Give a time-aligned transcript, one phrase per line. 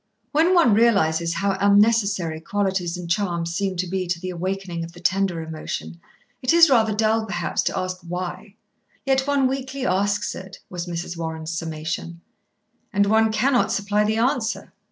[0.31, 4.93] "When one realises how unnecessary qualities and charms seem to be to the awakening of
[4.93, 5.99] the tender emotion,
[6.41, 8.55] it is rather dull, perhaps, to ask why.
[9.05, 11.17] Yet one weakly asks it," was Mrs.
[11.17, 12.21] Warren's summation.
[12.91, 14.73] "And one cannot supply the answer.